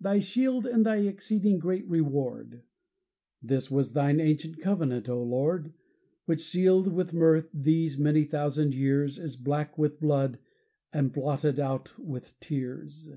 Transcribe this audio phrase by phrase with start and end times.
[0.00, 2.64] "Thy shield and thy exceeding great reward,"
[3.40, 5.72] This was thine ancient covenant, O Lord,
[6.24, 10.40] Which, sealed with mirth, these many thousand years Is black with blood
[10.92, 13.10] and blotted out with tears.